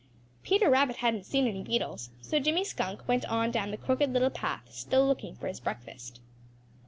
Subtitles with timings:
[0.41, 4.31] Peter Rabbit hadn't seen any beetles, so Jimmy Skunk went on down the Crooked Little
[4.31, 6.19] Path, still looking for his breakfast.